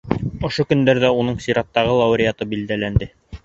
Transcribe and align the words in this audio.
Ошо 0.47 0.65
көндәрҙә 0.71 1.11
уның 1.19 1.37
сираттағы 1.47 1.95
лауреаттары 2.01 2.53
билдәләнде. 2.57 3.15